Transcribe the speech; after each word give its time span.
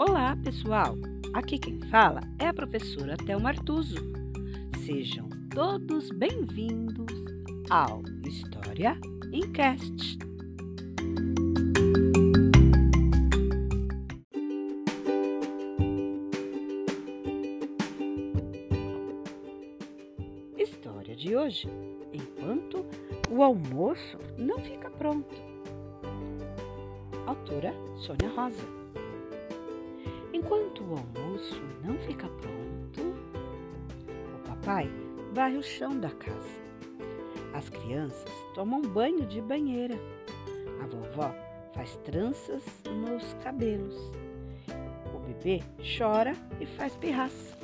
Olá, 0.00 0.34
pessoal! 0.42 0.96
Aqui 1.34 1.58
quem 1.58 1.78
fala 1.90 2.22
é 2.38 2.46
a 2.46 2.54
professora 2.54 3.18
Thelma 3.18 3.50
Artuso. 3.50 3.96
Sejam 4.82 5.28
todos 5.54 6.08
bem-vindos 6.12 7.04
ao 7.68 8.00
História 8.26 8.98
em 9.30 9.42
Cast. 9.52 10.18
História 20.56 21.14
de 21.14 21.36
hoje: 21.36 21.68
Enquanto 22.14 22.86
o 23.30 23.42
almoço 23.42 24.16
não 24.38 24.60
fica 24.60 24.90
pronto. 24.92 25.36
Autora 27.26 27.74
Sônia 27.98 28.30
Rosa. 28.34 28.79
Enquanto 30.42 30.82
o 30.82 30.96
almoço 30.96 31.60
não 31.84 31.98
fica 31.98 32.26
pronto, 32.26 33.14
o 34.34 34.48
papai 34.48 34.90
varre 35.34 35.58
o 35.58 35.62
chão 35.62 36.00
da 36.00 36.08
casa. 36.08 36.48
As 37.52 37.68
crianças 37.68 38.24
tomam 38.54 38.80
banho 38.80 39.26
de 39.26 39.42
banheira. 39.42 39.96
A 40.82 40.86
vovó 40.86 41.34
faz 41.74 41.94
tranças 41.98 42.64
nos 42.86 43.34
cabelos. 43.44 43.94
O 45.14 45.18
bebê 45.18 45.62
chora 45.98 46.32
e 46.58 46.64
faz 46.64 46.96
pirraça. 46.96 47.58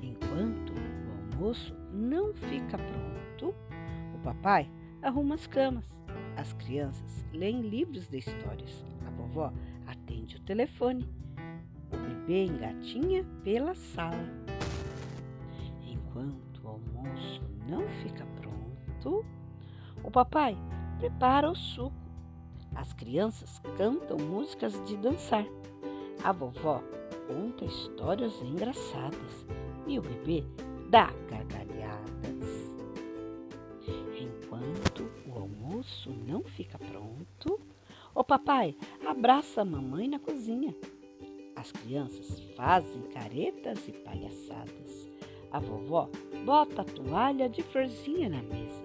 Enquanto 0.00 0.72
o 0.72 1.34
almoço 1.34 1.74
não 1.92 2.32
fica 2.32 2.78
pronto, 2.78 3.52
o 4.14 4.18
papai 4.22 4.70
arruma 5.02 5.34
as 5.34 5.48
camas. 5.48 5.84
As 6.36 6.52
crianças 6.52 7.26
leem 7.32 7.62
livros 7.62 8.06
de 8.06 8.18
histórias. 8.18 8.86
A 9.04 9.10
vovó 9.10 9.52
atende 9.88 10.36
o 10.36 10.40
telefone. 10.40 11.08
O 11.92 11.96
bebê 11.96 12.44
engatinha 12.44 13.24
pela 13.42 13.74
sala. 13.74 14.28
Enquanto 15.86 16.62
o 16.62 16.68
almoço 16.68 17.42
não 17.66 17.88
fica 18.02 18.26
pronto, 18.40 19.24
o 20.04 20.10
papai 20.10 20.56
prepara 20.98 21.50
o 21.50 21.54
suco. 21.54 21.96
As 22.74 22.92
crianças 22.92 23.60
cantam 23.76 24.18
músicas 24.18 24.72
de 24.84 24.96
dançar. 24.98 25.46
A 26.22 26.32
vovó 26.32 26.82
conta 27.26 27.64
histórias 27.64 28.40
engraçadas 28.42 29.46
e 29.86 29.98
o 29.98 30.02
bebê 30.02 30.44
dá 30.90 31.10
gargalhadas. 31.30 32.68
Enquanto 34.20 35.10
o 35.26 35.38
almoço 35.38 36.10
não 36.26 36.42
fica 36.42 36.78
pronto, 36.78 37.67
papai 38.28 38.76
abraça 39.06 39.62
a 39.62 39.64
mamãe 39.64 40.06
na 40.06 40.18
cozinha. 40.18 40.76
As 41.56 41.72
crianças 41.72 42.38
fazem 42.54 43.00
caretas 43.04 43.88
e 43.88 43.92
palhaçadas. 43.92 45.08
A 45.50 45.58
vovó 45.58 46.10
bota 46.44 46.82
a 46.82 46.84
toalha 46.84 47.48
de 47.48 47.62
florzinha 47.62 48.28
na 48.28 48.42
mesa. 48.42 48.82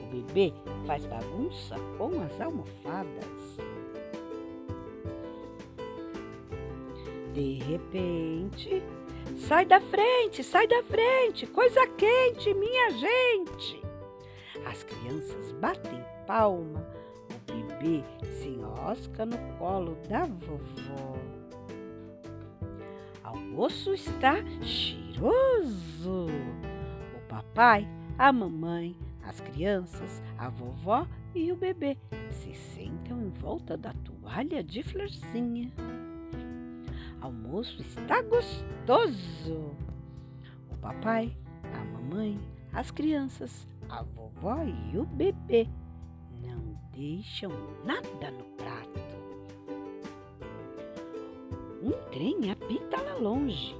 O 0.00 0.06
bebê 0.06 0.50
faz 0.86 1.04
bagunça 1.04 1.76
com 1.98 2.22
as 2.22 2.40
almofadas. 2.40 3.58
De 7.34 7.58
repente, 7.64 8.82
sai 9.36 9.66
da 9.66 9.78
frente, 9.78 10.42
sai 10.42 10.66
da 10.66 10.82
frente, 10.84 11.46
coisa 11.48 11.86
quente, 11.86 12.54
minha 12.54 12.90
gente. 12.92 13.78
As 14.64 14.82
crianças 14.84 15.52
batem 15.52 16.02
palma, 16.26 16.82
bebê 17.46 18.02
se 18.22 18.48
enrosca 18.48 19.24
no 19.24 19.38
colo 19.58 19.96
da 20.08 20.24
vovó. 20.26 21.16
Almoço 23.22 23.94
está 23.94 24.34
cheiroso. 24.62 26.26
O 27.14 27.28
papai, 27.28 27.88
a 28.18 28.32
mamãe, 28.32 28.96
as 29.22 29.40
crianças, 29.40 30.22
a 30.38 30.48
vovó 30.48 31.06
e 31.34 31.50
o 31.52 31.56
bebê 31.56 31.96
se 32.30 32.54
sentam 32.54 33.20
em 33.20 33.30
volta 33.30 33.76
da 33.76 33.92
toalha 33.92 34.62
de 34.62 34.82
florzinha. 34.82 35.70
Almoço 37.20 37.82
está 37.82 38.22
gostoso. 38.22 39.74
O 40.70 40.76
papai, 40.80 41.36
a 41.74 41.84
mamãe, 41.84 42.38
as 42.72 42.90
crianças, 42.90 43.66
a 43.88 44.02
vovó 44.02 44.62
e 44.64 44.98
o 44.98 45.04
bebê 45.04 45.68
deixam 46.96 47.52
nada 47.84 48.30
no 48.30 48.44
prato. 48.56 49.00
Um 51.82 51.92
trem 52.10 52.50
apita 52.50 53.00
lá 53.00 53.14
longe. 53.14 53.74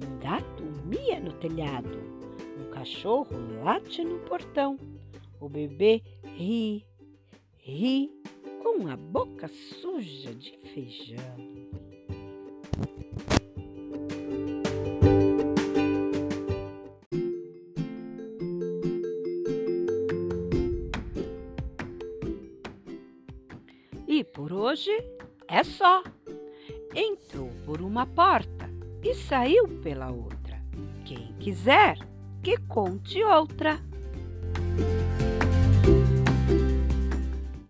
Um 0.00 0.18
gato 0.20 0.62
mia 0.86 1.20
no 1.20 1.32
telhado. 1.32 1.98
Um 2.58 2.70
cachorro 2.70 3.36
late 3.62 4.04
no 4.04 4.20
portão. 4.20 4.78
O 5.40 5.48
bebê 5.48 6.02
ri, 6.22 6.86
ri 7.58 8.10
com 8.62 8.88
a 8.88 8.96
boca 8.96 9.48
suja 9.48 10.32
de 10.34 10.56
feijão. 10.72 11.63
E 24.16 24.22
por 24.22 24.52
hoje 24.52 24.92
é 25.48 25.64
só. 25.64 26.04
Entrou 26.94 27.50
por 27.66 27.82
uma 27.82 28.06
porta 28.06 28.70
e 29.02 29.12
saiu 29.12 29.66
pela 29.82 30.08
outra. 30.08 30.62
Quem 31.04 31.34
quiser, 31.40 31.98
que 32.40 32.56
conte 32.68 33.24
outra. 33.24 33.80